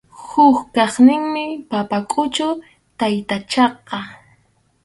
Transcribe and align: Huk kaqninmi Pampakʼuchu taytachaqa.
Huk 0.27 0.57
kaqninmi 0.75 1.43
Pampakʼuchu 1.69 2.47
taytachaqa. 2.99 3.97